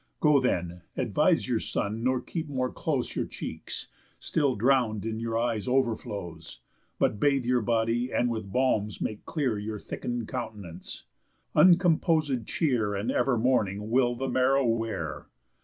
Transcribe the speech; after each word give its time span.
Go 0.19 0.39
then, 0.39 0.81
advise 0.97 1.47
your 1.47 1.59
son, 1.59 2.03
nor 2.03 2.21
keep 2.21 2.49
more 2.49 2.71
close 2.71 3.15
Your 3.15 3.27
cheeks, 3.27 3.87
still 4.19 4.55
drown'd 4.55 5.05
in 5.05 5.19
your 5.19 5.37
eyes' 5.37 5.67
overflows, 5.67 6.59
But 6.97 7.19
bathe 7.19 7.45
your 7.45 7.61
body, 7.61 8.11
and 8.11 8.27
with 8.27 8.51
balms 8.51 8.99
make 8.99 9.23
clear 9.27 9.59
Your 9.59 9.77
thicken'd 9.77 10.27
count'nance. 10.27 11.03
_Uncomposéd 11.55 12.47
cheer, 12.47 12.95
And 12.95 13.11
ever 13.11 13.37
mourning, 13.37 13.91
will 13.91 14.15
the 14.15 14.27
marrow 14.27 14.65
wear. 14.65 15.27